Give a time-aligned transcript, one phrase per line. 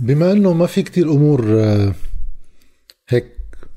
[0.00, 1.94] بما إنه ما في كتير أمور آه،
[3.08, 3.24] هيك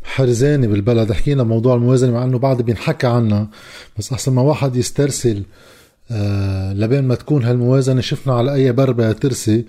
[0.04, 3.50] حرزانة بالبلد حكينا موضوع الموازنة مع إنه بعد بينحكى عنها
[3.98, 5.44] بس أحسن ما واحد يسترسل
[6.12, 9.66] آه لبين ما تكون هالموازنة شفنا على أي بربة ترسي.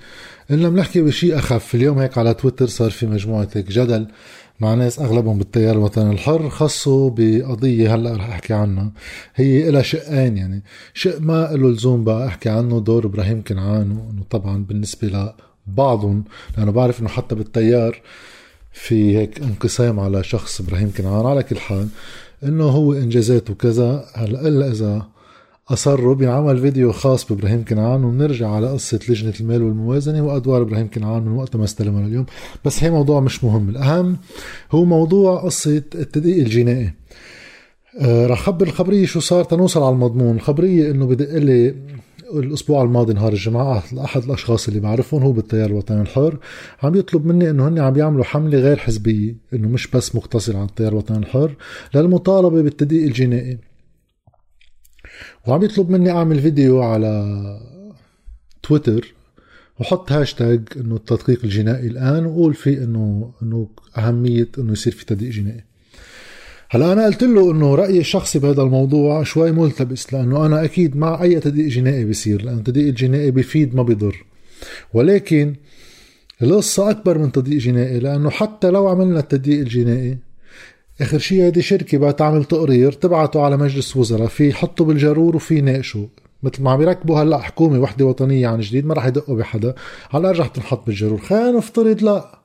[0.51, 4.07] الا بنحكي بشيء أخف اليوم هيك على تويتر صار في مجموعة هيك جدل
[4.61, 8.93] مع ناس أغلبهم بالتيار الوطني الحر خصوا بقضية هلأ رح أحكي عنها.
[9.35, 10.63] هي لها شقين يعني.
[10.95, 15.09] شق ما له لزوم بقى أحكي عنه دور إبراهيم كنعان وإنه طبعا بالنسبة
[15.69, 16.25] لبعضهم
[16.59, 18.01] لأنه بعرف إنه حتى بالتيار
[18.73, 21.27] في هيك انقسام على شخص إبراهيم كنعان.
[21.27, 21.89] على كل حال
[22.45, 25.07] إنه هو إنجازاته وكذا هلأ إلا إذا
[25.69, 31.23] أصروا بينعمل فيديو خاص بإبراهيم كنعان وبنرجع على قصة لجنة المال والموازنة وأدوار إبراهيم كنعان
[31.23, 32.27] من وقت ما استلمها لليوم.
[32.65, 33.69] بس هي موضوع مش مهم.
[33.69, 34.17] الأهم
[34.73, 36.93] هو موضوع قصة التدقيق الجنائي.
[38.01, 40.37] آه رح خبر الخبرية شو صار تنوصل على المضمون.
[40.37, 41.75] الخبرية إنه بدق لي
[42.39, 46.39] الأسبوع الماضي نهار الجمعه احد الأشخاص اللي بعرفهم هو بالتيار الوطني الحر
[46.83, 50.67] عم يطلب مني إنه هن عم يعملوا حملة غير حزبية إنه مش بس مقتصر على
[50.69, 51.55] التيار الوطني الحر
[51.95, 53.59] للمطالبة بالتدقيق الجنائي.
[55.47, 57.41] وعم يطلب مني أعمل فيديو على
[58.63, 59.15] تويتر
[59.81, 65.31] وحط هاشتاج إنه التدقيق الجنائي الآن وقول فيه انه إنه أهمية إنه يصير في تدقيق
[65.31, 65.65] جنائي.
[66.75, 71.23] هلا أنا قلت له إنه رأيي الشخصي بهذا الموضوع شوي ملتبس لأنه أنا أكيد مع
[71.23, 74.25] أي تدقيق جنائي بيصير لأنه التدقيق الجنائي بيفيد ما بيضر.
[74.95, 75.55] ولكن
[76.43, 80.19] القصة أكبر من تدقيق جنائي لأنه حتى لو عملنا التدقيق الجنائي
[81.01, 85.59] آخر شيء هذه شركة بقى تعمل تقرير تبعته على مجلس وزراء في يحطوا بالجرور وفي
[85.59, 86.07] يناقشوا.
[86.43, 89.75] مثل ما عم يركبوا هلأ حكومة وحدة وطنية عن جديد ما راح يدقوا بحدا
[90.13, 92.44] على رح تنحط بالجرور خلينا نفترض لا.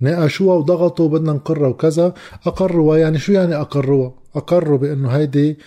[0.00, 2.14] ناقشوها وضغطوا بدنا نقرها وكذا
[2.46, 5.58] اقروها يعني شو يعني اقروها أقروا بأنه هيدي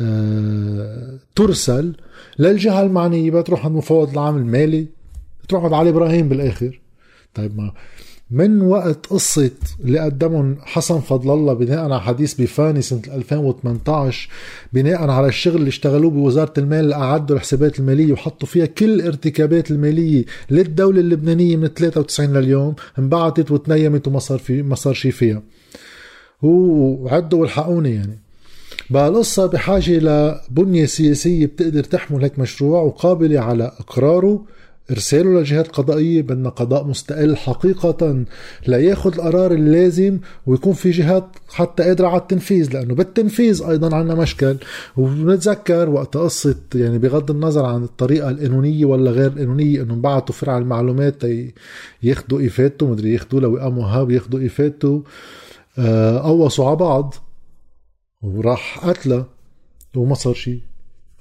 [0.00, 1.96] آه ترسل
[2.38, 4.86] للجهة المعنية بتروح عند المفوض العام المالي
[5.44, 6.80] بتروح عند علي إبراهيم بالآخر.
[7.34, 7.72] طيب ما
[8.30, 9.50] من وقت قصة
[9.84, 14.28] اللي قدمهم حسن فضل الله بناء على حديث بفاني سنة 2018
[14.72, 19.70] بناء على الشغل اللي اشتغلوه بوزارة المال اللي أعدوا الحسابات المالية وحطوا فيها كل الارتكابات
[19.70, 25.42] المالية للدولة اللبنانية من 93 لليوم انبعتت وتنيمت وما صار في ما صار شيء فيها.
[26.42, 28.18] وعدوا والحقوني يعني.
[28.90, 34.44] بقى القصة بحاجة لبنية سياسية بتقدر تحمل هيك مشروع وقابلة على إقراره
[34.90, 38.24] ارساله للجهات القضائيه بدنا قضاء مستقل حقيقة
[38.66, 44.14] لا يأخذ القرار اللازم ويكون في جهات حتى قادرة على التنفيذ لأنه بالتنفيذ أيضا عندنا
[44.14, 44.56] مشكل.
[44.96, 50.58] وبنتذكر وقت قصة يعني بغض النظر عن الطريقة القانونية ولا غير القانونية إنه بعتوا فرع
[50.58, 51.22] المعلومات
[52.02, 55.02] ياخذوا إفادته مدري ياخذوا لوئام وهاب ياخذوا إفادته.
[55.78, 57.14] آه، قوصوا على بعض.
[58.22, 59.24] وراح قتله
[59.96, 60.60] وما صار شيء.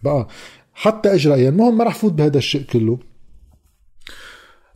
[0.04, 0.28] بقى
[0.74, 1.50] حتى اجرائيا.
[1.50, 3.00] المهم ما رح فوت بهذا الشيء كله.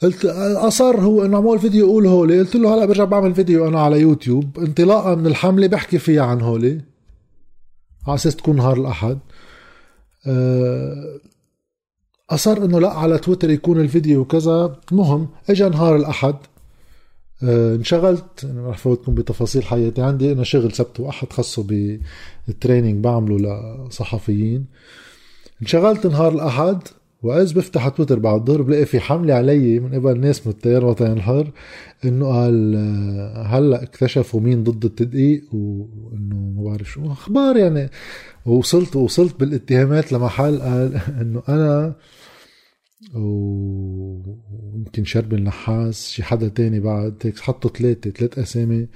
[0.01, 3.81] قلت اصر هو إنه عمل فيديو يقول هولي قلت له هلا برجع بعمل فيديو أنا
[3.81, 6.81] على يوتيوب انطلاقا من الحملة بحكي فيها عن هولي.
[8.07, 9.19] على أساس تكون نهار الأحد.
[12.29, 16.35] اصر إنه لا على تويتر يكون الفيديو وكذا المهم اجى نهار الأحد.
[17.43, 20.31] أه، انشغلت أنا رح فوتكم بتفاصيل حياتي عندي.
[20.31, 21.63] أنا شغل سبت وأحد خاصه
[22.47, 23.37] بالتريننج بعمله
[23.87, 24.65] لصحفيين.
[25.61, 26.79] انشغلت نهار الأحد.
[27.23, 31.13] وإذ بفتح تويتر بعد الظهر بلاقي في حملة علي من قبل ناس من التيار الوطني
[31.13, 31.51] الحر
[32.05, 32.75] إنه قال
[33.47, 37.11] هلأ اكتشفوا مين ضد التدقيق وإنه ما بعرف شو.
[37.11, 37.89] أخبار يعني.
[38.45, 41.95] ووصلت وصلت بالاتهامات لمحل قال إنه أنا
[43.15, 48.87] ويمكن شرب النحاس شي حدا تاني بعد هيك حطوا ثلاثة ثلاث أسامي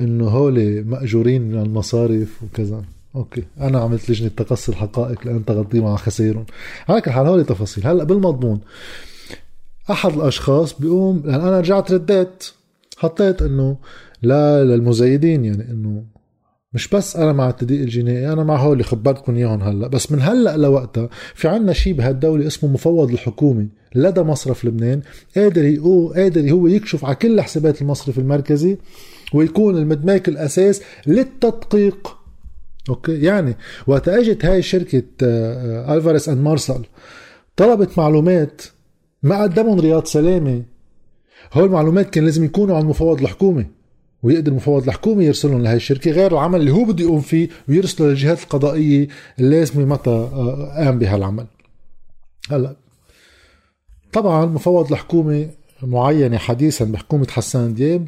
[0.00, 2.84] إنه هول مأجورين من المصارف وكذا.
[3.16, 3.42] أوكي.
[3.60, 6.46] أنا عملت لجنه تقصي الحقائق لأن تغطي مع خسائرهم.
[6.88, 7.86] على كل حال هولي تفاصيل.
[7.86, 8.60] هلأ بالمضمون
[9.90, 12.44] أحد الأشخاص بيقوم يعني أنا رجعت رديت
[12.96, 13.76] حطيت إنه
[14.22, 16.04] لا للمزايدين يعني إنه
[16.72, 19.88] مش بس أنا مع التدقيق الجنائي أنا مع هولي خبرتكم إياهم هلأ.
[19.88, 25.00] بس من هلأ لوقتها في عنا شيء بهالدولة اسمه مفوض الحكومي لدى مصرف لبنان.
[25.36, 28.78] قادر يقو قادر هو يكشف على كل حسابات المصرف المركزي
[29.34, 32.21] ويكون المدماك الأساس للتدقيق
[32.88, 33.56] أوكي؟ يعني
[33.86, 36.84] وقت اجت هاي شركة آه، آه، Alvarez and Marsal
[37.56, 38.62] طلبت معلومات
[39.22, 40.62] ما قدمهم رياض سلامة.
[41.52, 43.66] هول المعلومات كان لازم يكونوا عن المفوض الحكومي
[44.22, 48.42] ويقدر المفوض الحكومي يرسلهم لهي الشركة غير العمل اللي هو بده يقوم فيه ويرسله للجهات
[48.42, 49.08] القضائية
[49.38, 51.46] اللازمة متى آه، قام بهالعمل
[52.50, 52.76] هلا
[54.12, 55.50] طبعا مفوض الحكومة
[55.82, 58.06] معينة حديثا بحكومة حسان دياب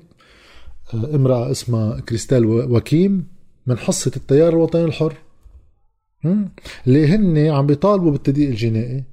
[0.95, 3.34] امرأة اسمها كريستال وكيم.
[3.67, 5.15] من حصة التيار الوطني الحر.
[6.87, 9.05] اللي هن عم بيطالبوا بالتدقيق الجنائي.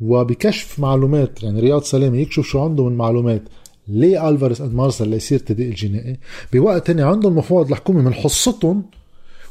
[0.00, 3.42] وبكشف معلومات يعني رياض سلامة يكشف شو عنده من معلومات
[3.88, 6.18] لالفاريز أند مارسل ليصير تدقيق الجنائي.
[6.52, 8.82] بوقت هن عندهم مفوض الحكومة من حصتهم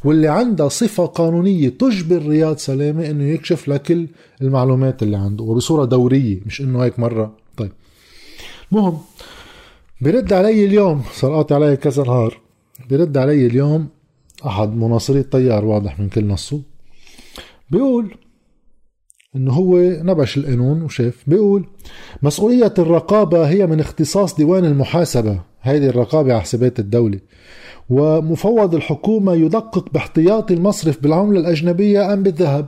[0.04, 4.08] واللي عندها صفة قانونية تجبر رياض سلامة إنه يكشف لكل
[4.42, 7.36] المعلومات اللي عنده وبصورة دورية مش إنه هيك مرة.
[7.58, 7.72] طيب.
[8.72, 8.98] مهم
[10.02, 12.40] برد علي اليوم صار قاطع علي كذا نهار
[12.90, 13.88] برد علي اليوم
[14.46, 16.62] أحد مناصري الطيار واضح من كل نصه.
[17.72, 18.16] بيقول
[19.36, 21.24] إنه هو نبش القانون وشاف.
[21.28, 21.66] بيقول
[22.22, 25.42] مسؤولية الرقابة هي من اختصاص ديوان المحاسبة.
[25.60, 27.20] هذه الرقابة على حسابات الدولة.
[27.90, 32.68] ومفوض الحكومة يدقق باحتياطي المصرف بالعملة الأجنبية أم بالذهب.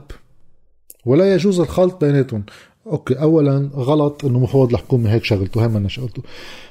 [1.06, 2.44] ولا يجوز الخلط بيناتهم.
[2.86, 5.64] أوكي اولا غلط إنه مفوض الحكومة هيك شغلته.
[5.64, 6.22] هي من شغلته.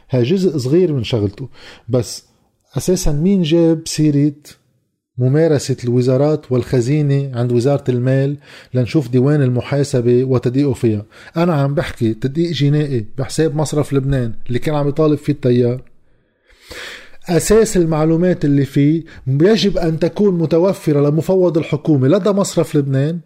[0.10, 1.50] هي جزء صغير من شغلته.
[1.90, 2.26] بس
[2.78, 4.34] أساسا مين جاب سيرة
[5.18, 8.38] ممارسة الوزارات والخزينة عند وزارة المال
[8.74, 11.06] لنشوف ديوان المحاسبة وتدقيقه فيها.
[11.38, 15.84] أنا عم بحكي تدقيق جنائي بحساب مصرف لبنان اللي كان عم يطالب فيه التيار.
[17.30, 23.20] أساس المعلومات اللي فيه يجب أن تكون متوفرة لمفوض الحكومة لدى مصرف لبنان.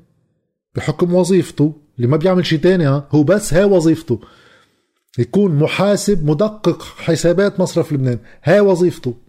[0.75, 4.19] بحكم وظيفته اللي ما بيعمل شيء تاني هو بس هاي وظيفته.
[5.19, 9.24] يكون محاسب مدقق حسابات مصرف لبنان هاي وظيفته.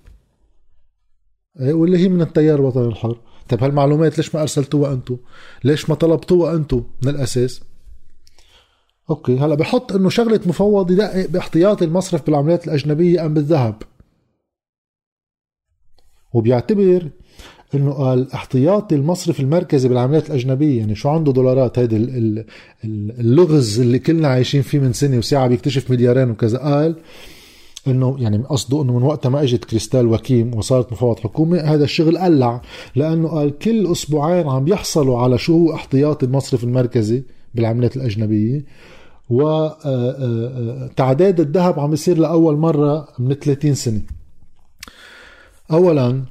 [1.61, 3.17] واللي هي من التيار الوطني الحر.
[3.49, 5.17] طيب هالمعلومات ليش ما أرسلتوها أنتم
[5.65, 7.61] ليش ما طلبتوها أنتم من الأساس؟
[9.11, 13.83] أوكي هلا بحط إنه شغلة مفوض يدقق باحتياطي المصرف بالعملات الأجنبية أم بالذهب.
[16.33, 17.09] وبيعتبر
[17.75, 21.97] إنه قال احتياطي المصرف المركزي بالعملات الأجنبية يعني شو عنده دولارات؟ هيدي
[22.85, 26.59] اللغز اللي كلنا عايشين فيه من سنة وساعة بيكتشف مليارين وكذا.
[26.59, 26.97] قال
[27.89, 32.19] إنه يعني قصده إنه من وقت ما إجت كريستال وكيم وصارت مفوض حكومة هذا الشغل
[32.19, 32.63] قلع
[32.95, 37.23] لأنه قال كل أسبوعين عم يحصلوا على شو هو احتياطي المصرف المركزي
[37.55, 38.65] بالعملات الأجنبية
[39.31, 40.31] وتعداد
[41.41, 44.01] الذهب عم يصير لأول مرة من 30 سنة.
[45.73, 46.23] اولا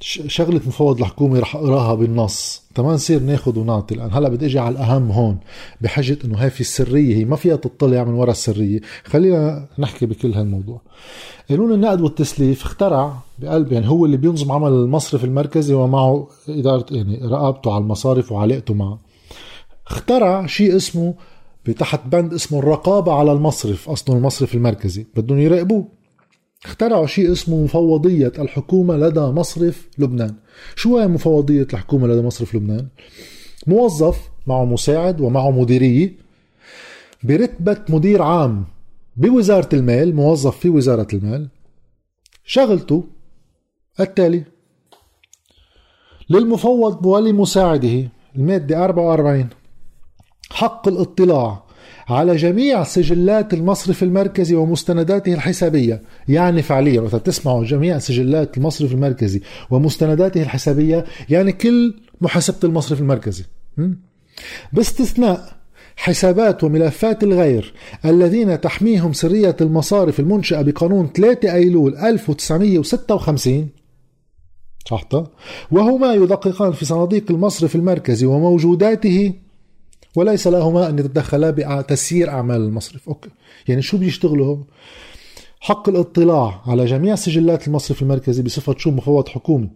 [0.00, 2.62] شغلة مفوض الحكومة رح أقراها بالنص.
[2.74, 4.12] تمام نصير ناخذ ونعطي الآن.
[4.12, 5.38] هلا بدي أجي على الأهم هون
[5.80, 8.80] بحجة إنه هاي في السرية هي ما فيها تطلع من وراء السرية.
[9.04, 10.80] خلينا نحكي بكل هالموضوع.
[11.50, 17.18] قانون النقد والتسليف اخترع بقلب يعني هو اللي بينظم عمل المصرف المركزي ومعه إدارة يعني
[17.24, 18.98] رقابته على المصارف وعلاقته معه.
[19.86, 21.14] اخترع شيء اسمه
[21.66, 25.06] بتحت بند اسمه الرقابة على المصرف أصلا المصرف المركزي.
[25.16, 25.88] بدهم يراقبوه.
[26.66, 30.34] اخترعوا شيء اسمه مفوضية الحكومة لدى مصرف لبنان
[30.76, 32.86] شو هي مفوضية الحكومة لدى مصرف لبنان؟
[33.66, 36.12] موظف معه مساعد ومعه مديرية
[37.22, 38.64] برتبة مدير عام
[39.16, 41.48] بوزارة المال موظف في وزارة المال
[42.44, 43.04] شغلته
[44.00, 44.44] التالي
[46.30, 49.48] للمفوض ولمساعده المادة 44
[50.50, 51.65] حق الاطلاع
[52.08, 56.02] على جميع سجلات المصرف المركزي ومستنداته الحسابية.
[56.28, 63.44] يعني فعليا وقت تسمعوا جميع سجلات المصرف المركزي ومستنداته الحسابية يعني كل محاسبة المصرف المركزي.
[64.72, 65.56] باستثناء
[65.96, 67.74] حسابات وملفات الغير
[68.04, 73.68] الذين تحميهم سرية المصارف المنشأة بقانون 3 أيلول 1956
[74.90, 75.26] صحتا
[75.70, 79.32] وهما يدققان في صناديق المصرف المركزي وموجوداته
[80.16, 83.08] وليس لهما أن يتدخلا بتسيير أعمال المصرف.
[83.08, 83.30] أوكي.
[83.68, 84.56] يعني شو بيشتغلوا
[85.60, 89.70] حق الاطلاع على جميع سجلات المصرف المركزي بصفة شو؟ مفوض حكومي.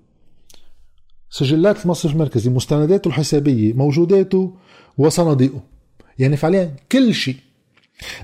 [1.30, 4.54] سجلات المصرف المركزي مستنداته الحسابية موجوداته
[4.98, 5.60] وصناديقه.
[6.18, 7.36] يعني فعليا كل شيء.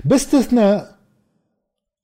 [0.05, 0.97] باستثناء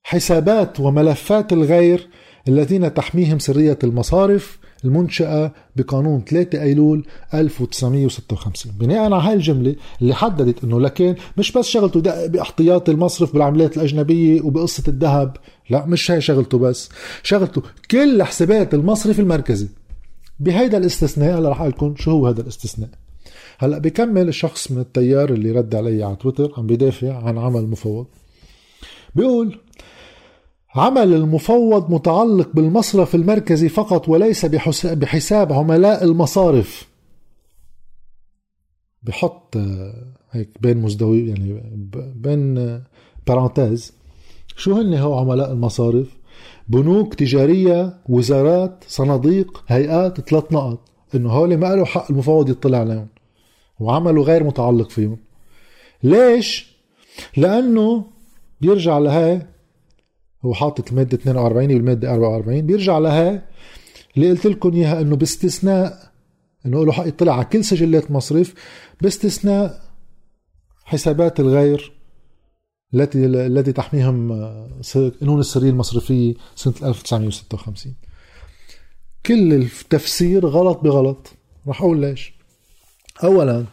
[0.02, 2.08] حسابات وملفات الغير
[2.48, 10.64] الذين تحميهم سرية المصارف المنشأة بقانون 3 أيلول 1956 بناء على هاي الجملة اللي حددت
[10.64, 15.36] أنه لكن مش بس شغلته دق باحتياطي المصرف بالعمليات الأجنبية وبقصة الذهب
[15.70, 16.88] لا مش هاي شغلته بس.
[17.22, 19.68] شغلته كل حسابات المصرف المركزي
[20.40, 21.38] بهيدا الاستثناء.
[21.38, 22.88] هلأ رح أقول لكم شو هو هذا الاستثناء.
[23.58, 28.06] هلأ بكمل الشخص من التيار اللي رد علي على تويتر عم بيدافع عن عمل مفوض.
[29.14, 29.58] بيقول
[30.74, 34.46] عمل المفوض متعلق بالمصرف المركزي فقط وليس
[34.84, 36.88] بحساب عملاء المصارف.
[39.02, 39.56] بحط
[40.30, 41.62] هيك بين مزدوي يعني
[42.14, 42.82] بين
[43.26, 43.92] بارانتيز
[44.56, 46.16] شو هن هو عملاء المصارف؟
[46.68, 50.78] بنوك تجارية وزارات صناديق هيئات ثلاث نقط.
[51.14, 53.08] إنه هول ما له حق المفوض يطلع عليهم.
[53.80, 55.16] وعمله غير متعلق فيهم.
[56.02, 56.76] ليش؟
[57.36, 58.04] لأنه
[58.60, 59.46] بيرجع لهي
[60.44, 63.48] هو حاطط المادة 42 والمادة 44 بيرجع لها
[64.16, 66.12] اللي قلت لكم إياها إنه باستثناء
[66.66, 68.54] إنه له حق يطلع على كل سجلات مصرف
[69.00, 69.80] باستثناء
[70.84, 71.92] حسابات الغير
[72.94, 74.32] التي التي تحميهم
[75.20, 77.94] قانون السرية المصرفية سنة 1956
[79.26, 81.32] كل التفسير غلط بغلط.
[81.68, 82.34] رح أقول ليش؟
[83.24, 83.64] أولا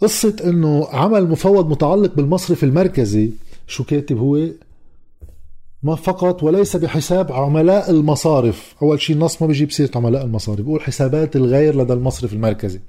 [0.00, 3.30] قصة إنه عمل مفوض متعلق بالمصرف المركزي
[3.66, 4.48] شو كاتب هو؟
[5.82, 8.74] ما فقط وليس بحساب عملاء المصارف.
[8.82, 12.80] أول شيء النص ما بيجيب سيرة عملاء المصارف بيقول حسابات الغير لدى المصرف المركزي.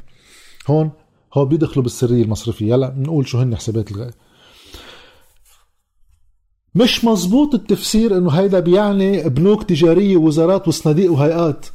[0.68, 0.92] هون
[1.34, 2.76] هو بيدخلوا بالسرية المصرفية.
[2.76, 4.12] هلا بنقول شو هن حسابات الغير
[6.76, 11.66] مش مزبوط التفسير إنه هيدا بيعني بنوك تجارية ووزارات وصناديق وهيئات.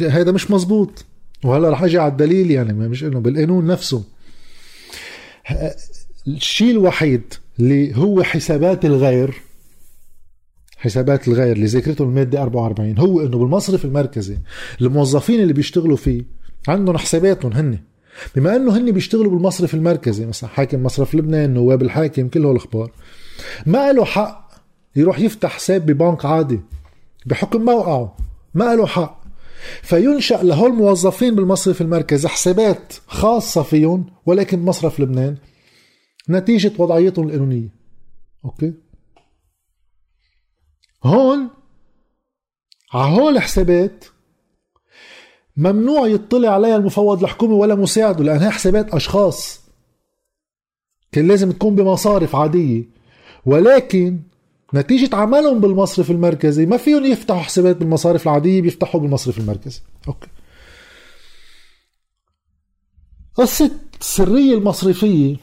[0.00, 1.04] هيدا مش مزبوط.
[1.44, 4.04] وهلا رح أجي على الدليل يعني مش إنه بالقانون نفسه.
[6.26, 9.42] الشيء الوحيد اللي هو حسابات الغير
[10.76, 14.38] حسابات الغير اللي ذكرته المادة 44 هو إنه بالمصرف المركزي
[14.80, 16.22] الموظفين اللي بيشتغلوا فيه
[16.68, 17.78] عندهم حساباتهم هن.
[18.36, 22.90] بما إنه هن بيشتغلوا بالمصرف المركزي مثلا حاكم مصرف لبنان نواب الحاكم كل هول الاخبار
[23.66, 24.50] ما له حق
[24.96, 26.60] يروح يفتح حساب ببنك عادي
[27.26, 28.16] بحكم موقعه.
[28.54, 29.24] ما له حق.
[29.82, 35.36] فينشأ لهول الموظفين بالمصرف المركزي حسابات خاصة فيهم ولكن مصرف لبنان.
[36.30, 37.68] نتيجة وضعيتهم القانونية
[38.44, 38.72] أوكي؟
[41.04, 41.48] هون
[42.92, 44.04] على هول الحسابات
[45.56, 49.60] ممنوع يطلع عليها المفوض الحكومي ولا مساعده لأنها حسابات أشخاص.
[51.12, 52.84] كان لازم تكون بمصارف عادية.
[53.46, 54.20] ولكن
[54.74, 59.80] نتيجة عملهم بالمصرف المركزي ما فيهم يفتحوا حسابات بالمصارف العادية بيفتحوا بالمصرف المركزي.
[60.08, 60.28] أوكي.
[63.34, 65.36] قصة السرية المصرفية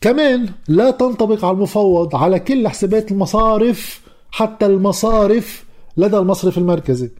[0.00, 4.00] كمان لا تنطبق على المفوض على كل حسابات المصارف
[4.30, 5.64] حتى المصارف
[5.96, 7.10] لدى المصرف المركزي.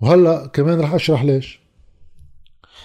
[0.00, 1.60] وهلا كمان رح أشرح ليش.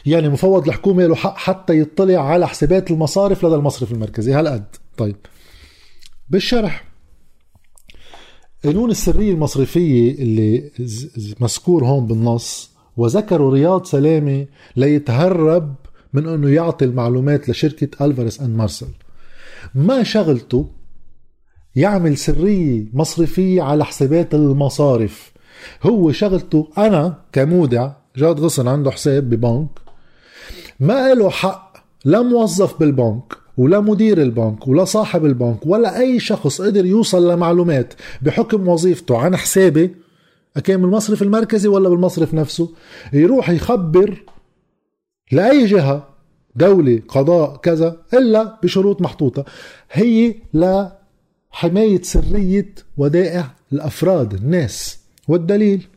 [0.06, 4.34] يعني مفوض الحكومة له حق حتى يطلع على حسابات المصارف لدى المصرف المركزي.
[4.34, 4.76] هالقد.
[4.98, 5.16] طيب.
[6.30, 6.84] بالشرح.
[8.64, 10.72] قانون السرية المصرفية اللي
[11.40, 15.76] مذكور هون بالنص وذكروا رياض سلامة ليتهرب
[16.14, 18.88] من أنه يعطي المعلومات لشركة الفارس أند مارسل
[19.76, 20.70] ما شغلته
[21.76, 25.32] يعمل سرية مصرفية على حسابات المصارف.
[25.84, 29.70] هو شغلته أنا كمودع جاد غصن عنده حساب ببنك
[30.80, 36.62] ما له حق لا موظف بالبنك ولا مدير البنك ولا صاحب البنك ولا أي شخص
[36.62, 39.96] قدر يوصل لمعلومات بحكم وظيفته عن حسابي
[40.64, 42.70] كان بالمصرف المركزي ولا بالمصرف نفسه
[43.14, 44.24] يروح يخبر
[45.32, 46.08] لأي جهة
[46.56, 49.46] دولة قضاء كذا إلا بشروط محطوطة.
[49.92, 55.00] هي لحماية سرية ودائع الأفراد الناس.
[55.28, 55.88] والدليل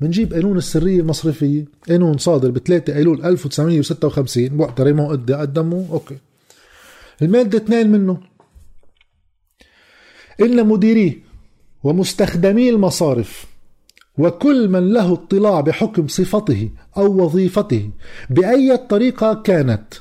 [0.00, 6.16] بنجيب قانون السرية المصرفية قانون صادر ب 3 أيلول 1956 وقت ريمون قدي قدموه أوكي.
[7.22, 8.20] المادة اثنين منه
[10.40, 11.22] إن مديري
[11.84, 13.51] ومستخدمي المصارف
[14.18, 17.90] وكل من له اطلاع بحكم صفته أو وظيفته
[18.30, 19.94] بأي طريقة كانت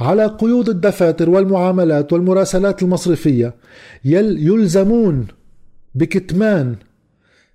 [0.00, 3.54] على قيود الدفاتر والمعاملات والمراسلات المصرفية
[4.04, 5.26] يلزمون
[5.94, 6.76] بكتمان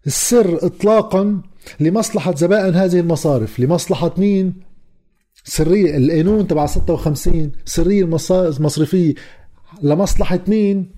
[0.08, 1.42] السر إطلاقا
[1.80, 4.54] لمصلحة زبائن هذه المصارف لمصلحة مين؟
[5.44, 9.14] سرية القانون تبع 56 سرية المصرفية
[9.82, 10.92] لمصلحة مين؟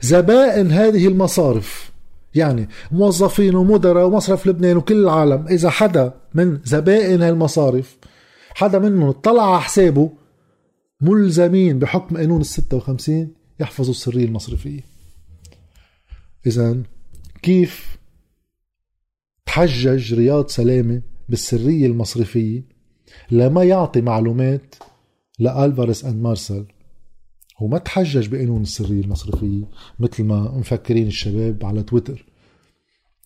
[0.00, 1.93] زبائن هذه المصارف
[2.34, 5.46] يعني موظفين ومدراء ومصرف لبنان وكل العالم.
[5.48, 7.96] إذا حدا من زبائن المصارف
[8.54, 10.10] حدا منهم اطلع على حسابه
[11.00, 13.28] ملزمين بحكم قانون ال 56
[13.60, 14.80] يحفظوا السرية المصرفية.
[16.46, 16.82] إذا
[17.42, 17.98] كيف
[19.46, 22.62] تحجج رياض سلامة بالسرية المصرفية
[23.30, 24.74] لما يعطي معلومات
[25.38, 26.64] لألفارس أند مارسل
[27.64, 29.64] هو ما تحجج بقانون السرية المصرفية
[29.98, 32.26] مثل ما مفكرين الشباب على تويتر.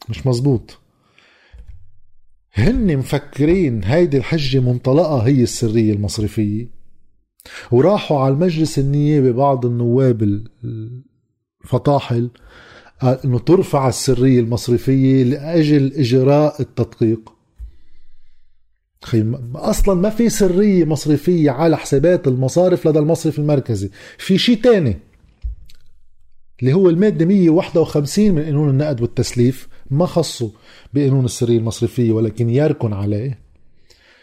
[0.08, 0.78] مش مزبوط.
[2.52, 6.70] هن مفكرين هيدي الحجة منطلقة هي السرية المصرفية.
[7.72, 10.44] وراحوا على المجلس النيابي بعض النواب
[11.64, 12.30] الفطاحل
[13.02, 17.37] إنه ترفع السرية المصرفية لأجل إجراء التدقيق.
[19.54, 23.90] أصلا ما في سرية مصرفية على حسابات المصارف لدى المصرف المركزي.
[24.18, 24.98] في شيء تاني
[26.60, 30.50] اللي هو المادة 151 من قانون النقد والتسليف ما خصه
[30.94, 33.38] بقانون السرية المصرفية ولكن يركن عليه.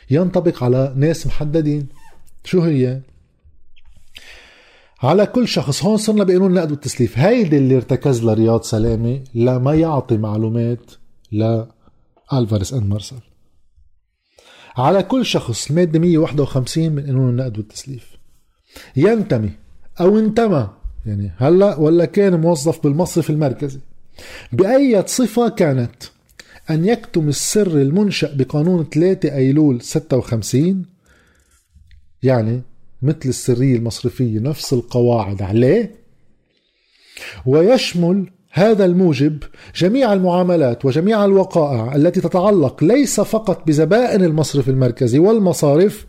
[0.10, 1.88] ينطبق على ناس محددين.
[2.44, 3.02] شو هي؟
[5.04, 7.18] على كل شخص هون صرنا بقانون النقد والتسليف.
[7.18, 10.92] هيدي اللي ارتكز لها رياض سلامه لما يعطي معلومات
[11.32, 13.35] لألفارس أند مارسل
[14.78, 18.18] على كل شخص المادة 151 من قانون النقد والتسليف.
[18.96, 19.52] ينتمي
[20.00, 20.70] أو انتمى
[21.06, 23.80] يعني هلأ ولا كان موظف بالمصرف المركزي.
[24.52, 26.04] بأي صفة كانت
[26.70, 30.86] أن يكتم السر المنشأ بقانون 3 أيلول 56
[32.24, 32.62] يعني
[33.02, 35.96] مثل السرية المصرفية نفس القواعد عليه.
[37.46, 39.44] ويشمل هذا الموجب
[39.76, 46.06] جميع المعاملات وجميع الوقائع التي تتعلق ليس فقط بزبائن المصرف المركزي والمصارف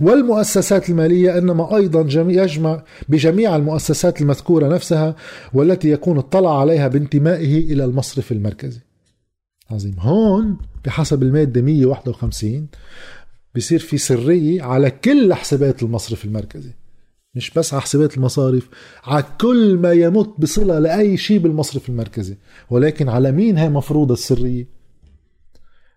[0.00, 2.00] والمؤسسات المالية إنما أيضا
[2.30, 5.16] يجمع بجميع المؤسسات المذكورة نفسها
[5.54, 8.80] والتي يكون اطلع عليها بانتمائه إلى المصرف المركزي.
[9.70, 9.96] عظيم.
[9.98, 12.66] هون بحسب المادة 151
[13.56, 16.72] بصير في سرية على كل حسابات المصرف المركزي.
[17.38, 18.68] مش بس على حسابات المصارف
[19.04, 22.36] على كل ما يمت بصلة لأي شيء بالمصرف المركزي.
[22.70, 24.66] ولكن على مين هي مفروضة السرية؟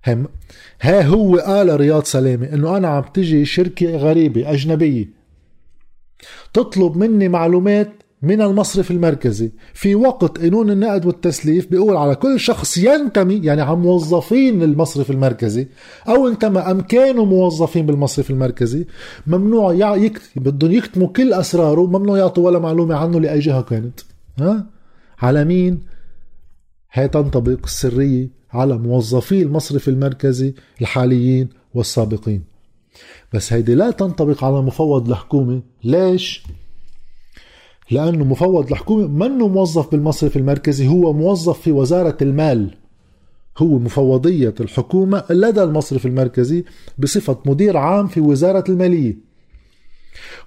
[0.07, 0.27] هم
[0.81, 5.09] ها هو قال رياض سلامة إنه أنا عم تجي شركة غريبة أجنبية
[6.53, 7.91] تطلب مني معلومات
[8.23, 13.75] من المصرف المركزي في وقت قانون النقد والتسليف بيقول على كل شخص ينتمي يعني عن
[13.75, 15.67] موظفين المصرف المركزي
[16.07, 18.85] أو انتمى أم كانوا موظفين بالمصرف المركزي
[19.27, 19.97] ممنوع
[20.35, 23.99] بدهم يكتموا كل أسراره ممنوع يعطوا ولا معلومة عنه لأي جهة كانت.
[24.39, 24.65] ها؟
[25.19, 25.81] على مين؟
[26.91, 32.43] هي تنطبق السرية على موظفي المصرف المركزي الحاليين والسابقين.
[33.33, 35.61] بس هيدي لا تنطبق على مفوض الحكومة.
[35.83, 36.43] ليش؟
[37.91, 42.75] لأنه مفوض الحكومة منه موظف بالمصرف المركزي هو موظف في وزارة المال.
[43.57, 46.63] هو مفوضية الحكومة لدى المصرف المركزي
[46.99, 49.17] بصفة مدير عام في وزارة المالية.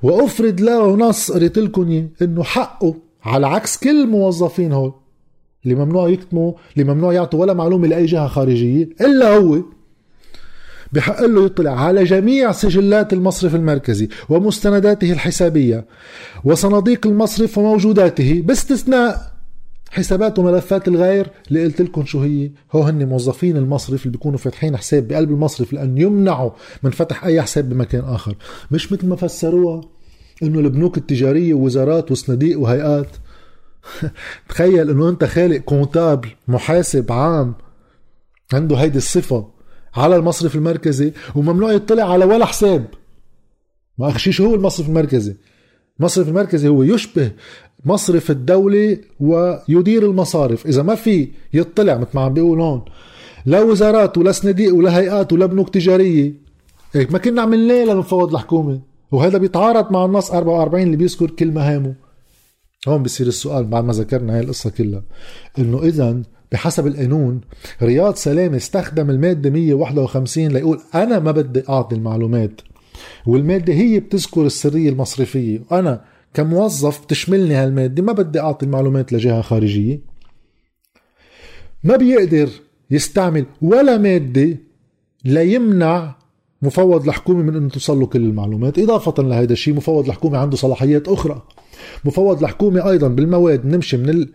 [0.03, 4.93] وأفرد له نص قريت لكم إنه حقه على عكس كل الموظفين هول
[5.65, 9.63] اللي ممنوع يكتموا اللي ممنوع يعطوا ولا معلومة لأي جهة خارجية إلا هو.
[10.95, 15.87] بحق له يطلع على جميع سجلات المصرف المركزي ومستنداته الحسابية
[16.45, 19.35] وصناديق المصرف وموجوداته باستثناء
[19.91, 24.77] حسابات وملفات الغير اللي قلت لكم شو هي؟ هو هن موظفين المصرف اللي بيكونوا فاتحين
[24.77, 26.51] حساب بقلب المصرف لأن يمنعوا
[26.83, 28.37] من فتح أي حساب بمكان آخر.
[28.71, 29.81] مش مثل ما فسروها
[30.43, 33.09] إنه البنوك التجارية ووزارات وصناديق وهيئات.
[34.49, 37.55] تخيل إنه أنت خالق كونتابل محاسب عام
[38.53, 39.54] عنده هيدي الصفة.
[39.97, 42.87] على المصرف المركزي وممنوع يطلع على ولا حساب.
[43.99, 45.37] ما اخشي شو هو المصرف المركزي.
[46.01, 47.31] المصرف المركزي هو يشبه
[47.85, 50.67] مصرف الدولة ويدير المصارف.
[50.67, 52.85] إذا ما في يطلع مثل ما عم بيقول هون
[53.47, 56.33] لا وزارات ولا صناديق ولا هيئات ولا بنوك تجارية.
[56.93, 58.81] هيك ما كنا عملناه لنفوض الحكومة.
[59.13, 61.95] وهذا بيتعارض مع النص 44 اللي بيذكر كل مهامه.
[62.89, 65.03] هون بصير السؤال بعد ما ذكرنا هاي القصة كلها.
[65.59, 66.23] إنه اذا
[66.55, 67.41] بحسب القانون
[67.83, 72.61] رياض سلامة استخدم المادة 151 ليقول أنا ما بدي أعطي المعلومات.
[73.27, 75.63] والمادة هي بتذكر السرية المصرفية.
[75.71, 80.01] وأنا كموظف بتشملني هالمادة ما بدي أعطي المعلومات لجهة خارجية.
[81.85, 82.49] ما بيقدر
[82.91, 84.57] يستعمل ولا مادة
[85.25, 86.17] ليمنع
[86.63, 88.79] مفوض الحكومة من أن توصل له كل المعلومات.
[88.79, 91.43] إضافة لهذا الشيء مفوض الحكومة عنده صلاحيات أخرى.
[92.05, 94.27] مفوض الحكومة أيضا بالمواد نمشي من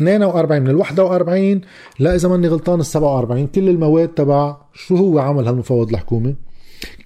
[0.00, 1.60] 42 من ال 41
[1.98, 6.34] لا إذا ماني غلطان ال 47 كل المواد تبع شو هو عمل هالمفوض الحكومة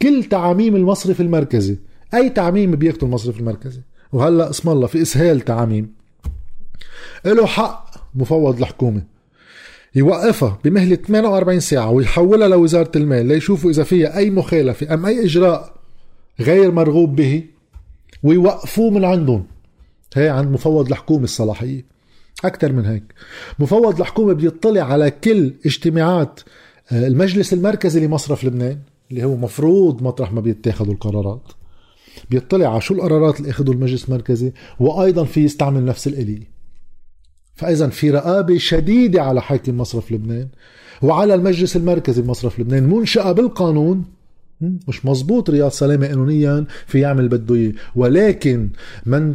[0.02, 1.76] كل تعاميم المصرف المركزي.
[2.14, 3.80] أي تعميم بيكتب المصرف المركزي.
[4.12, 5.92] وهلأ اسم الله في إسهال تعاميم
[7.24, 9.02] له حق مفوض الحكومة
[9.94, 15.74] يوقفها بمهلة 48 ساعة ويحولها لوزارة المال ليشوفوا إذا فيها أي مخالفة أم أي إجراء
[16.40, 17.44] غير مرغوب به
[18.22, 19.44] ويوقفوه من عندهم.
[20.14, 21.91] هي عند مفوض الحكومة الصلاحية.
[22.44, 23.02] أكثر من هيك.
[23.58, 26.40] مفوض الحكومة بيطلع على كل اجتماعات
[26.92, 28.78] آه، المجلس المركزي لمصرف لبنان
[29.10, 31.42] اللي هو مفروض مطرح ما بيتاخذوا القرارات.
[32.30, 36.52] بيطلع على شو القرارات اللي اخذوا المجلس المركزي وأيضا في يستعمل نفس الاليه
[37.54, 40.48] فاذا في رقابة شديدة على حاكم مصرف لبنان
[41.02, 44.04] وعلى المجلس المركزي بمصرف لبنان منشأة بالقانون.
[44.88, 47.72] مش مزبوط رياض سلامة قانونيا في يعمل بده إياه.
[47.96, 48.68] ولكن
[49.06, 49.34] من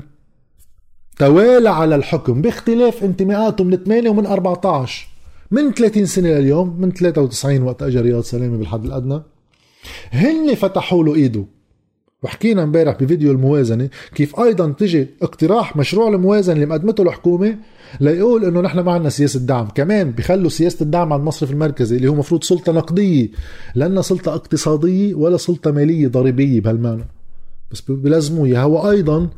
[1.19, 5.07] توالى على الحكم باختلاف انتماءاته من 8 ومن 14
[5.51, 9.21] من 30 سنة لليوم من 93 وقت اجى رياض سلامة بالحد الأدنى.
[10.11, 11.45] هن فتحوا له إيده.
[12.23, 17.57] وحكينا امبارح بفيديو الموازنة كيف أيضا تجي اقتراح مشروع الموازنة اللي مقدمته الحكومة
[17.99, 19.67] ليقول إنه نحن ما عندنا سياسة دعم.
[19.67, 23.29] كمان بخلوا سياسة الدعم على المصرف المركزي اللي هو مفروض سلطة نقدية.
[23.75, 27.05] لأنها سلطة اقتصادية ولا سلطة مالية ضريبية بهالمعنى.
[27.71, 29.29] بس بلزموا اياها وأيضا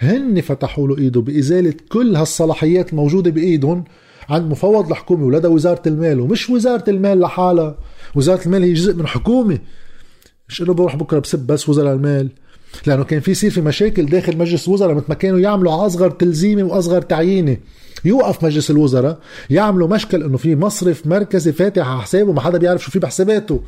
[0.00, 3.84] هن فتحوا له إيده بإزالة كل هالصلاحيات الموجوده بإيدهم
[4.28, 7.78] عند مفوض الحكومة ولدى وزارة المال ومش وزارة المال لحالها.
[8.14, 9.58] وزارة المال هي جزء من حكومة.
[10.48, 12.28] مش إنه بروح بكرة بسب بس وزراء المال.
[12.86, 16.62] لأنه كان في يصير في مشاكل داخل مجلس الوزراء مثل ما كانوا يعملوا أصغر تلزيمة
[16.62, 17.56] وأصغر تعيينة.
[18.04, 19.18] يوقف مجلس الوزراء
[19.50, 23.60] يعملوا مشكل إنه في مصرف مركزي فاتح على حسابه ما حدا بيعرف شو في بحساباته.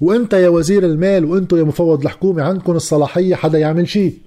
[0.00, 4.23] وإنت يا وزير المال وانت يا مفوض الحكومة عندكم الصلاحية حدا يعمل شيء؟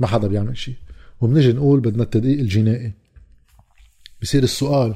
[0.00, 0.74] ما حدا بيعمل شيء
[1.20, 2.92] وبنجي نقول بدنا التدقيق الجنائي.
[4.22, 4.94] بصير السؤال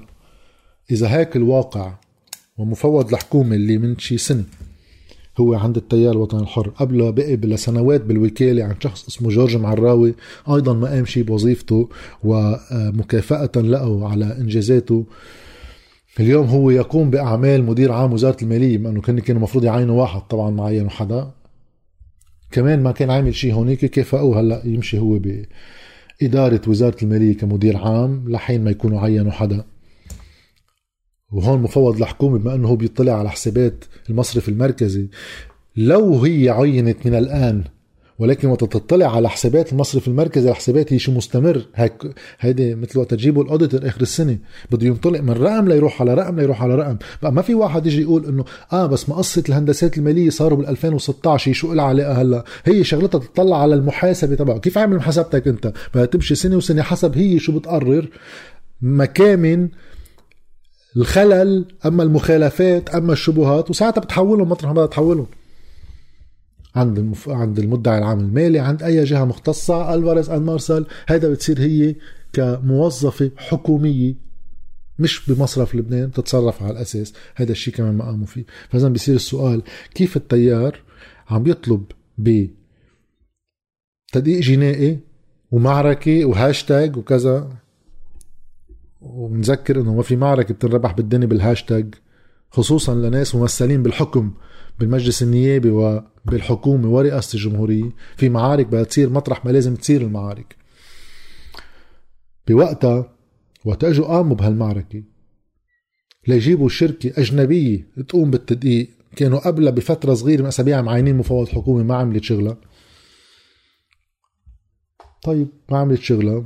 [0.90, 1.94] إذا هيك الواقع
[2.58, 4.44] ومفوض الحكومة اللي من شي سنة
[5.38, 10.14] هو عند التيار الوطني الحر قبل بقي لسنوات بالوكالة عن شخص اسمه جورج معراوي
[10.48, 11.88] أيضا ما قام شيء بوظيفته
[12.24, 15.06] ومكافأة له على إنجازاته.
[16.20, 20.20] اليوم هو يقوم بأعمال مدير عام وزارة المالية بما أنه كان كانوا المفروض يعينوا واحد
[20.20, 21.30] طبعا ما عينوا حدا.
[22.50, 28.24] كمان ما كان عامل شيء هونيك كافأوه هلأ يمشي هو بإدارة وزارة المالية كمدير عام
[28.28, 29.64] لحين ما يكونوا عينوا حدا.
[31.32, 35.08] وهون مفوض الحكومة بما أنه هو بيطلع على حسابات المصرف المركزي.
[35.76, 37.64] لو هي عينت من الآن
[38.18, 41.66] ولكن وقت تطلع على حسابات المصرف المركزي الحسابات هي شو مستمر.
[41.74, 41.92] هيك
[42.40, 44.38] هيدي مثل وقت تجيبوا الاوديتور آخر السنة.
[44.70, 46.96] بده ينطلق من رقم ليروح على رقم ليروح على رقم.
[47.22, 51.48] بقى ما في واحد يجي يقول إنه آه بس مقصة الهندسات المالية صاروا بال 2016
[51.50, 55.72] هي شو لها علاقة هلا؟ هي شغلتها تطلع على المحاسبة تبعه كيف عامل محاسبتك أنت؟
[55.94, 58.08] بدها تمشي سنة وسنة حسب هي شو بتقرر.
[58.82, 59.68] مكامن
[60.96, 65.26] الخلل أما المخالفات أما الشبهات وساعتها بتحولهم مطرح ما بدها تحولهم.
[66.74, 67.28] عند المف...
[67.28, 71.94] عند المدعي العام المالي عند أي جهة مختصة ألفاريز المارسل هيدا بتصير هي
[72.32, 74.14] كموظفة حكومية
[74.98, 77.14] مش بمصرف لبنان تتصرف على الأساس.
[77.34, 78.44] هذا الشيء كمان ما قاموا فيه.
[78.68, 79.62] فإذا بيصير السؤال
[79.94, 80.80] كيف التيار
[81.30, 81.84] عم يطلب
[82.18, 82.46] ب
[84.12, 84.98] تدقيق جنائي
[85.50, 87.56] ومعركة وهاشتاج وكذا؟
[89.00, 91.94] وبنذكر إنه ما في معركة بتنربح بالدنيا بالهاشتاج.
[92.54, 94.34] خصوصا لناس ممثلين بالحكم
[94.78, 97.90] بالمجلس النيابي وبالحكومة ورئاسة الجمهورية.
[98.16, 100.56] في معارك بدها تصير مطرح ما لازم تصير المعارك.
[102.48, 103.16] بوقتها
[103.64, 105.02] وقت اجوا قاموا بهالمعركة
[106.26, 108.88] ليجيبوا شركة أجنبية تقوم بالتدقيق.
[109.16, 112.56] كانوا قبلها بفترة صغيرة من أسابيع معينين مفوض حكومي ما عملت شغلها
[115.22, 116.44] طيب ما عملت شغلها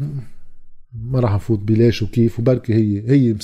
[0.95, 3.37] ما راح نفوت بليش وكيف وبركي هي هي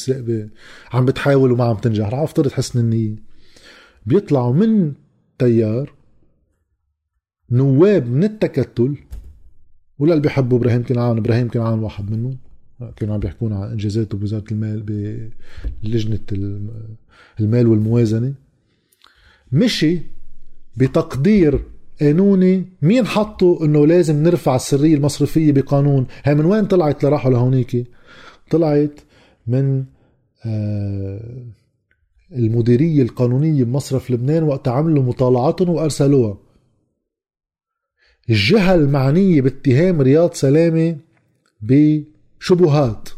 [0.92, 3.16] عم بتحاول وما عم تنجح راح افترض حسن النية
[4.06, 4.92] بيطلعوا من
[5.38, 5.92] تيار
[7.50, 8.96] نواب من التكتل
[9.98, 12.38] ولا اللي بيحبوا إبراهيم كنعان إبراهيم كنعان واحد منهم.
[12.96, 14.82] كانوا عم بيحكون عن انجازاته بوزاره المال
[15.82, 16.18] بلجنه
[17.40, 18.34] المال والموازنة.
[19.52, 20.00] مشي
[20.76, 21.64] بتقدير
[22.00, 27.86] قانوني مين حطوا إنه لازم نرفع السرية المصرفية بقانون؟ هي من وين طلعت لراحوا لهونيك؟
[28.50, 29.00] طلعت
[29.46, 29.84] من
[30.46, 31.44] آه
[32.32, 36.38] المديرية القانونية بمصرف لبنان وقت عملوا مطالعاتهم وأرسلوها.
[38.30, 40.96] الجهة المعنية باتهام رياض سلامة
[41.62, 43.08] بشبهات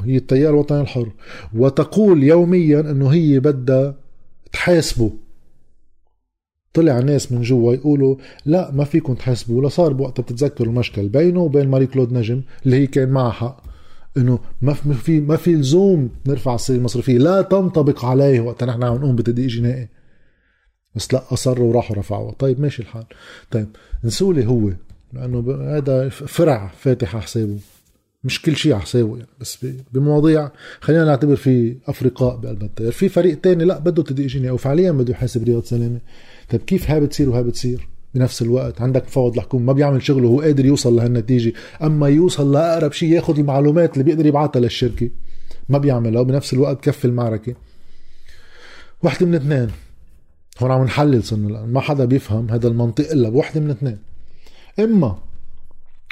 [0.00, 1.12] هي التيار الوطني الحر.
[1.54, 3.94] وتقول يوميا إنه هي بدها
[4.52, 5.12] تحاسبه.
[6.74, 11.08] طلع ناس من جوا يقولوا لا ما فيكم تحاسبوا لصار بوقتها بتتذكروا المشكل.
[11.08, 13.62] بينه وبين ماري كلود نجم اللي هي كان معها حق.
[14.16, 18.96] إنه ما في ما في لزوم نرفع السيره المصرفية لا تنطبق عليه وقت نحن عم
[18.96, 19.88] نقوم بتدقيق جنائي.
[20.94, 22.32] بس لا أصروا وراحوا رفعوها.
[22.32, 23.04] طيب ماشي الحال.
[23.50, 23.68] طيب
[24.04, 24.72] نسولي هو
[25.12, 27.58] لأنه هذا فرع فاتح على حسابه.
[28.24, 30.50] مش كل شيء حسابه يعني بس بمواضيع.
[30.80, 35.12] خلينا نعتبر في افرقاء بقلب التيار في فريق تاني لا بده تدقيق جنائي وفعليا بده
[35.12, 36.00] يحاسب رياض سلامة.
[36.50, 40.40] طيب كيف هاي بتصير وهاي بتصير بنفس الوقت عندك مفوض الحكومة ما بيعمل شغله وهو
[40.40, 41.52] قادر يوصل لهالنتيجة.
[41.82, 45.10] أما يوصل لأقرب شيء ياخذ المعلومات اللي بيقدر يبعثها للشركة
[45.68, 47.54] ما بيعملها وبنفس الوقت كفي المعركة.
[49.02, 49.68] وحدة من اثنين.
[50.58, 53.98] هون عم نحلل صرنا ما حدا بيفهم هذا المنطق إلا بوحدة من اثنين.
[54.78, 55.18] إما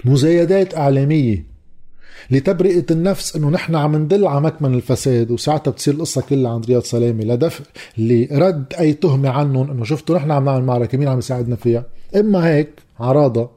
[0.04, 1.57] مزايدات إعلامية
[2.30, 6.82] لتبرئة النفس إنه نحن عم ندل على مكمن الفساد وساعتها بتصير القصة كلها عند رياض
[6.82, 7.24] سلامة.
[7.24, 7.64] لدفع
[7.98, 11.84] لرد أي تهمة عنهم إنه شفتوا نحن عم نعمل معركة مين عم يساعدنا فيها؟
[12.16, 13.50] إما هيك عراضة.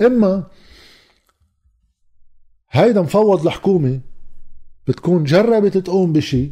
[0.00, 0.44] إما
[2.70, 4.00] هيدا مفوض الحكومة
[4.86, 6.50] بتكون جربت تقوم بشي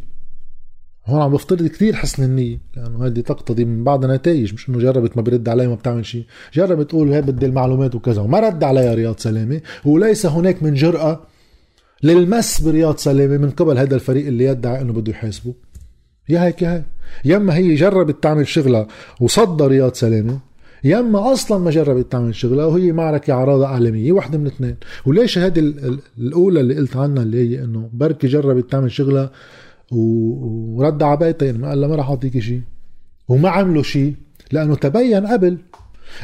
[1.06, 5.16] هون عم بفترض كثير حسن النية لأنه هذه تقتضي من بعض نتائج مش إنه جربت
[5.16, 6.24] ما برد علي ما بتعمل شيء.
[6.54, 11.20] جربت تقول هي بدي المعلومات وكذا وما رد عليها رياض سلامة وليس هناك من جرأة
[12.02, 15.54] للمس برياض سلامة من قبل هذا الفريق اللي يدعي إنه بده يحاسبه.
[16.28, 16.84] يا هيك يا هيك.
[17.24, 18.86] يما هي جربت تعمل شغلة
[19.20, 20.38] وصدى رياض سلامة
[20.84, 24.76] يما أصلا ما جربت تعمل شغلها وهي معركة عراضه عالمية واحدة من اثنين.
[25.06, 25.74] وليش هذه
[26.18, 29.30] الأولى اللي قلت عنها اللي هي إنه بركي جربت تعمل شغلها
[29.92, 32.62] ورد على بيتها يعني ما قال ما راح اعطيكي شيء
[33.28, 34.14] وما عملوا شيء
[34.52, 35.58] لأنه تبين قبل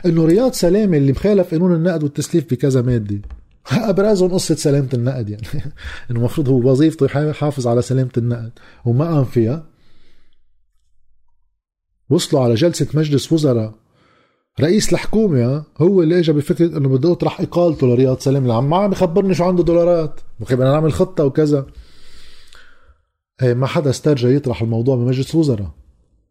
[0.07, 3.20] إنه رياض سلامة اللي مخالف قانون النقد والتسليف بكذا مادة.
[3.70, 5.46] أبرزهم قصة سلامة النقد يعني.
[6.11, 8.53] إنه المفروض هو وظيفته يحافظ على سلامة النقد
[8.85, 9.66] وما قام فيها.
[12.11, 13.75] وصلوا على جلسة مجلس وزراء.
[14.61, 18.77] رئيس الحكومة هو اللي اجى بفكرة إنه بده يطرح إقالته لرياض سلام اللي عم ما
[18.77, 20.20] عم يخبرني شو عنده دولارات.
[20.40, 21.66] أوكي بدنا نعمل خطة وكذا.
[23.42, 25.71] ما حدا استرجى يطرح الموضوع بمجلس الوزراء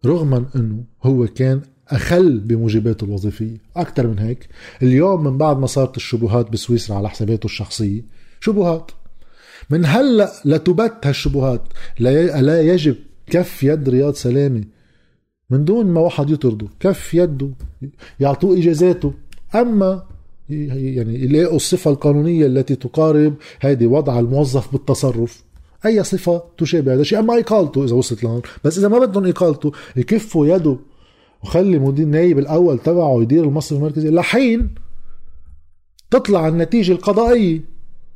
[0.06, 3.58] رغما إنه هو كان أخل بموجباته الوظيفية.
[3.76, 4.50] أكثر من هيك
[4.82, 8.02] اليوم من بعد ما صارت الشبهات بسويسرا على حساباته الشخصية
[8.40, 8.92] شبهات.
[9.70, 11.62] من هلأ لتبت هالشبهات
[12.00, 12.96] لا يجب
[13.28, 14.64] كف يد رياض سلامة.
[15.50, 17.50] من دون ما واحد يطرده كف يده
[18.20, 19.14] يعطوه إجازاته.
[19.56, 20.04] أما
[20.50, 25.44] يعني يلاقوا الصفة القانونية التي تقارب هذه وضع الموظف بالتصرف.
[25.86, 27.20] أي صفة تشابه هذا الشيء.
[27.20, 28.42] أما اقالته إذا وصلت لهون.
[28.64, 30.78] بس إذا ما بدهم اقالته يكفوا يده
[31.44, 34.10] وخلي مدير النايب الأول تبعه يدير المصرف المركزي.
[34.10, 34.76] لحين
[36.12, 37.72] تطلع النتيجة القضائية.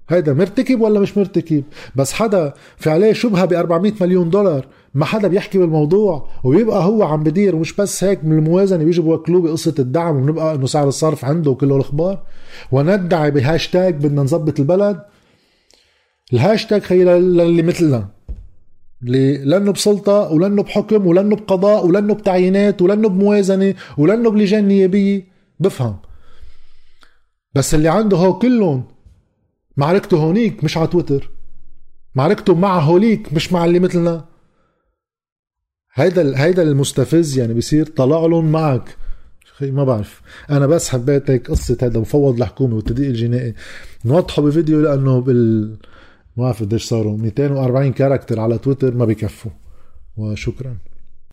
[0.09, 1.63] هيدا مرتكب ولا مش مرتكب؟
[1.95, 4.67] بس حدا في عليه شبهة ب 400 مليون دولار.
[4.93, 6.29] ما حدا بيحكي بالموضوع.
[6.43, 7.55] وبيبقى هو عم بدير.
[7.55, 8.83] ومش بس هيك من الموازنة.
[8.83, 10.15] بيجوا بوكلوه بقصة الدعم.
[10.15, 12.23] وبنبقى إنه سعر الصرف عنده وكل الأخبار.
[12.71, 15.01] وندعي بهاشتاج بدنا نظبط البلد.
[16.33, 18.09] الهاشتاج خي للي مثلنا
[19.03, 25.27] اللي لأنه بسلطه ولأنه بحكم ولأنه بقضاء ولأنه بتعيينات ولأنه بموازنه ولأنه بلجان نيابية.
[25.59, 25.97] بفهم.
[27.53, 28.83] بس اللي عنده هو كلهم
[29.77, 31.31] معركته هونيك مش على تويتر.
[32.15, 34.25] معركته مع هوليك مش مع اللي مثلنا.
[35.93, 38.97] هيدا هيدا المستفز يعني بيصير طلع لهم معك.
[39.61, 40.21] ما بعرف.
[40.49, 43.53] أنا بس حبيت هيك قصة هذا مفوض الحكومة والتدقيق الجنائي.
[44.05, 45.77] نوضحه بفيديو لأنه بال
[46.37, 49.51] ما بعرف قديش صاروا؟ 240 كاركتر على تويتر ما بكفوا
[50.17, 50.77] وشكرا.